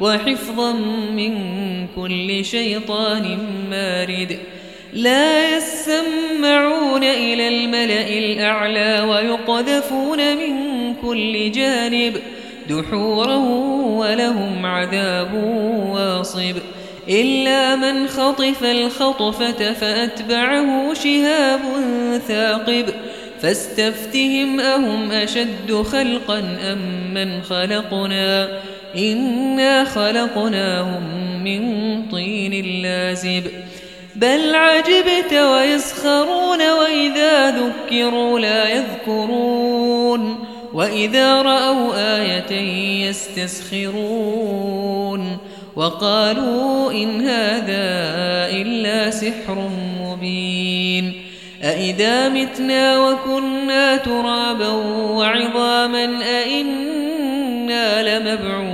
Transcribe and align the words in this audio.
وحفظا 0.00 0.72
من 1.12 1.34
كل 1.96 2.44
شيطان 2.44 3.38
مارد. 3.70 4.38
لا 4.92 5.56
يسمعون 5.56 7.04
إلى 7.04 7.48
الملأ 7.48 8.08
الأعلى 8.08 9.00
ويقذفون 9.10 10.18
من 10.36 10.94
كل 10.94 11.52
جانب 11.52 12.16
دحورا 12.68 13.36
ولهم 13.96 14.66
عذاب 14.66 15.34
واصب. 15.92 16.56
إلا 17.08 17.76
من 17.76 18.08
خطف 18.08 18.64
الخطفة 18.64 19.72
فأتبعه 19.72 20.94
شهاب 20.94 21.60
ثاقب. 22.28 22.86
فاستفتهم 23.40 24.60
أهم 24.60 25.12
أشد 25.12 25.72
خلقا 25.92 26.38
أم 26.38 27.14
من 27.14 27.42
خلقنا. 27.42 28.48
إنا 28.96 29.84
خلقناهم 29.84 31.02
من 31.44 31.62
طين 32.08 32.82
لازب 32.82 33.44
بل 34.16 34.54
عجبت 34.54 35.32
ويسخرون 35.32 36.70
وإذا 36.70 37.50
ذكروا 37.50 38.40
لا 38.40 38.68
يذكرون 38.68 40.44
وإذا 40.74 41.42
رأوا 41.42 41.92
آية 42.18 42.52
يستسخرون 43.08 44.64
وقالوا 45.76 46.92
إن 46.92 47.20
هذا 47.20 47.84
إلا 48.50 49.10
سحر 49.10 49.70
مبين 50.00 51.12
أئذا 51.64 52.28
متنا 52.28 52.98
وكنا 52.98 53.96
ترابا 53.96 54.68
وعظاما 54.68 56.04
أئنا 56.22 58.18
لمبعوثون 58.18 58.73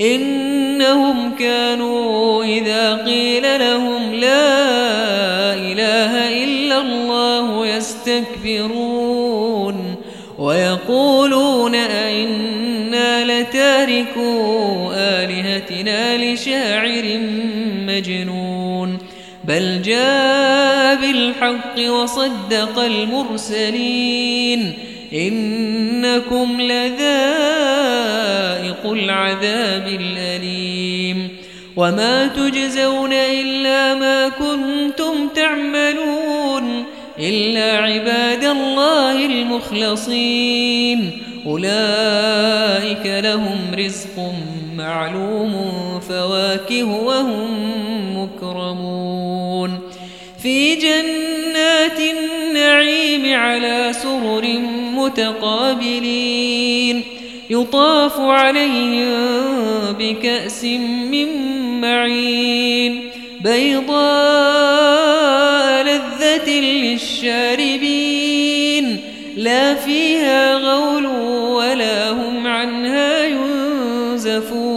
إنهم 0.00 1.34
كانوا 1.38 2.44
إذا 2.44 2.94
قيل 2.94 3.42
لهم 3.42 4.14
لا 4.14 5.54
إله 5.54 6.44
إلا 6.44 6.80
الله 6.80 7.66
يستكبرون 7.66 9.28
ويقولون 10.38 11.74
أئنا 11.74 13.24
لتاركوا 13.24 14.92
آلهتنا 14.94 16.16
لشاعر 16.24 17.18
مجنون 17.86 18.98
بل 19.44 19.82
جاء 19.82 20.96
بالحق 20.96 21.90
وصدق 21.90 22.78
المرسلين 22.78 24.74
إنكم 25.12 26.60
لذائق 26.60 26.98
العذاب 28.84 29.88
الأليم 30.00 31.28
وما 31.76 32.26
تجزون 32.26 33.12
إلا 33.12 33.94
ما 33.94 34.28
كنتم 34.28 35.28
تعملون 35.34 36.84
إلا 37.18 37.78
عباد 37.78 38.44
الله 38.44 39.26
المخلصين. 39.26 41.10
أولئك 41.46 43.06
لهم 43.24 43.58
رزق 43.78 44.32
معلوم 44.76 45.54
فواكه 46.08 46.84
وهم 46.84 47.48
مكرمون. 48.18 49.80
في 50.42 50.74
جنات 50.74 52.00
النعيم 52.00 53.38
على 53.38 53.92
سرر 53.92 54.44
متقابلين. 55.04 57.04
يطاف 57.50 58.20
عليهم 58.20 59.12
بكأس 59.98 60.64
من 61.10 61.28
معين. 61.80 63.10
بيضاء 63.40 63.98
لذة 65.82 66.50
للشاربين. 66.50 69.00
لا 69.36 69.74
فيها 69.74 70.56
غول 70.56 71.06
ولا 71.06 72.10
هم 72.10 72.46
عنها 72.46 73.26
ينزفون. 73.26 74.68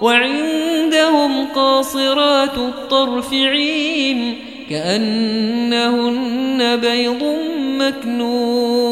وعندهم 0.00 1.46
قاصرات 1.54 2.58
الطرف 2.58 3.32
عين. 3.32 4.34
كأنهن 4.70 6.76
بيض 6.76 7.36
مكنون. 7.78 8.91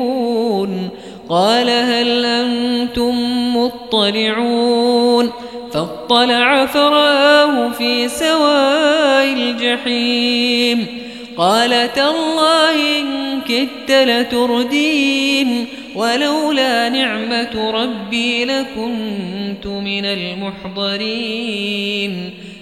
قال 1.31 1.69
هل 1.69 2.25
أنتم 2.25 3.13
مطلعون 3.57 5.31
فاطلع 5.73 6.65
فرآه 6.65 7.69
في 7.69 8.07
سواء 8.07 9.33
الجحيم 9.33 10.87
قال 11.37 11.93
تالله 11.93 12.99
إن 12.99 13.41
كدت 13.41 13.91
لتردين 13.91 15.65
ولولا 15.95 16.89
نعمة 16.89 17.71
ربي 17.71 18.45
لكنت 18.45 19.67
من 19.67 20.05
المحضرين 20.05 21.61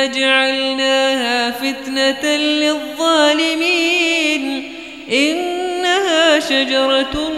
إنا 0.00 0.06
جعلناها 0.06 1.50
فتنة 1.50 2.36
للظالمين. 2.36 3.62
إنها 5.12 6.40
شجرة 6.40 7.32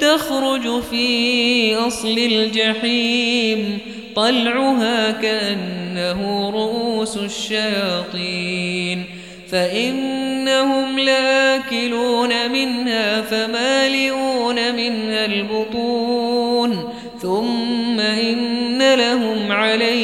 تخرج 0.00 0.82
في 0.82 1.76
أصل 1.76 2.18
الجحيم. 2.18 3.78
طلعها 4.16 5.10
كأنه 5.10 6.50
رؤوس 6.50 7.16
الشياطين. 7.16 9.04
فإنهم 9.50 10.98
لاكلون 10.98 12.50
منها 12.52 13.22
فمالئون 13.22 14.76
منها 14.76 15.24
البطون. 15.24 16.94
ثم 17.22 18.00
إن 18.00 18.94
لهم 18.94 19.52
عليها 19.52 20.03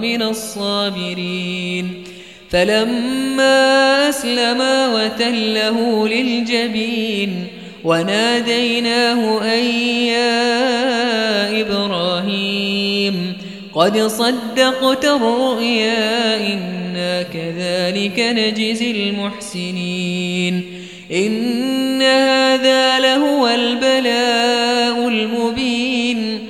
من 0.00 0.22
الصابرين. 0.22 2.04
فلما 2.50 4.08
أسلما 4.08 4.94
وتله 4.94 6.08
للجبين 6.08 7.46
وناديناه 7.84 9.42
أن 9.54 9.64
يا 10.04 10.40
قد 13.74 13.98
صدقت 13.98 15.04
الرؤيا 15.04 16.36
إنا 16.54 17.22
كذلك 17.22 18.20
نجزي 18.20 18.90
المحسنين. 18.90 20.64
إن 21.12 22.02
هذا 22.02 22.98
لهو 22.98 23.48
البلاء 23.48 25.08
المبين. 25.08 26.49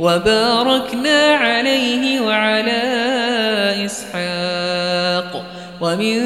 وباركنا 0.00 1.34
عليه 1.34 2.20
وعلى 2.20 2.82
إسحاق 3.84 5.44
ومن 5.80 6.18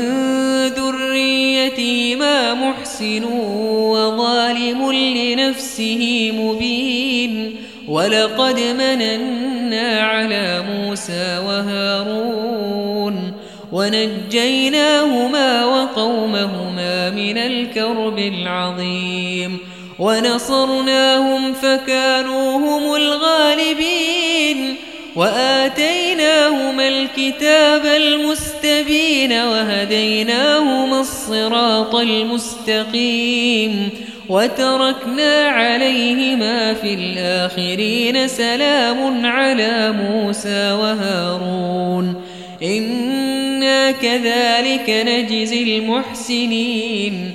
ذريتهما 0.69 2.55
محسن 2.55 3.25
وظالم 3.25 4.93
لنفسه 4.93 6.33
مبين 6.35 7.57
ولقد 7.89 8.61
مننا 8.61 10.01
على 10.01 10.65
موسى 10.71 11.39
وهارون 11.47 13.33
ونجيناهما 13.73 15.65
وقومهما 15.65 17.11
من 17.11 17.39
الكرب 17.39 18.19
العظيم 18.19 19.59
ونصرناهم 19.99 21.53
فكانوا 21.53 22.57
هم 22.57 22.95
الغالبين 22.95 24.75
وآتيناهما 25.17 26.89
الكتاب 26.89 27.87
المستبين 27.87 29.33
وهديناهما 29.33 31.01
الصراط 31.01 31.95
المستقيم 31.95 33.91
وتركنا 34.29 35.47
عليهما 35.47 36.75
في 36.75 36.95
الآخرين 36.95 38.29
سلام 38.29 39.27
على 39.27 39.93
موسى 39.93 40.73
وهارون 40.73 42.23
إنا 42.63 43.91
كذلك 43.91 44.91
نجزي 44.91 45.79
المحسنين 45.79 47.35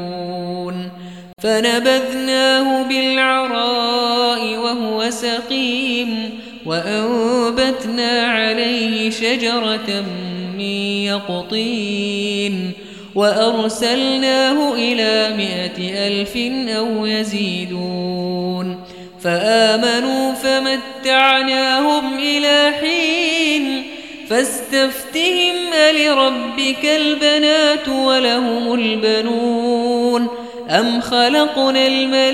فنبذناه 1.43 2.83
بالعراء 2.83 4.57
وهو 4.57 5.09
سقيم 5.09 6.29
وأنبتنا 6.65 8.21
عليه 8.21 9.09
شجرة 9.09 10.03
من 10.53 10.61
يقطين 11.05 12.71
وأرسلناه 13.15 14.73
إلى 14.73 15.33
مائة 15.37 16.07
ألف 16.07 16.37
أو 16.77 17.05
يزيدون 17.05 18.83
فآمنوا 19.23 20.33
فمتعناهم 20.33 22.17
إلى 22.17 22.71
حين 22.81 23.83
فاستفتهم 24.29 25.55
ألربك 25.73 26.85
البنات 26.85 27.87
ولهم 27.89 28.73
البنون 28.73 30.40
أم 30.71 31.01
خلقنا 31.01 31.87
الملائكة 31.87 32.31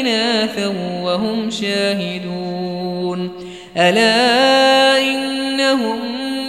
إناثا 0.00 0.66
وهم 1.02 1.50
شاهدون 1.50 3.30
ألا 3.76 5.00
إنهم 5.00 5.98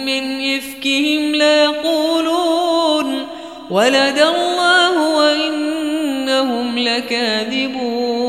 من 0.04 0.56
إفكهم 0.56 1.34
ليقولون 1.34 3.26
ولد 3.70 4.18
الله 4.18 5.16
وإنهم 5.16 6.78
لكاذبون 6.78 8.28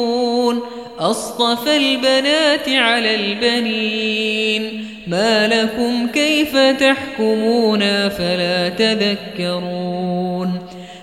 أصطفى 1.00 1.78
البنات 1.78 2.70
على 2.70 3.16
البنين 3.16 4.86
ما 5.08 5.48
لكم 5.48 6.08
كيف 6.08 6.58
تحكمون 6.58 7.80
فلا 8.10 8.70
تذكرون 8.70 10.69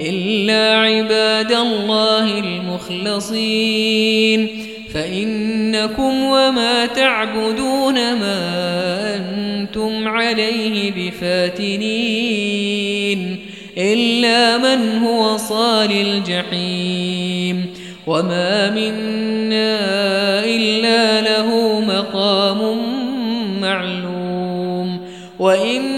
إلا 0.00 0.78
عباد 0.78 1.52
الله 1.52 2.38
المخلصين. 2.38 4.48
فإنكم 4.94 6.24
وما 6.24 6.86
تعبدون 6.86 7.94
ما 7.94 9.16
أنتم 9.16 10.08
عليه 10.08 10.92
بفاتنين. 10.96 11.78
إلا 13.78 14.58
من 14.58 14.98
هو 14.98 15.36
صال 15.36 15.92
الجحيم. 15.92 17.66
وما 18.06 18.70
منا 18.70 19.78
إلا 20.44 21.20
له 21.20 21.80
مقام 21.80 22.78
معلوم. 23.60 25.00
وإنا 25.38 25.97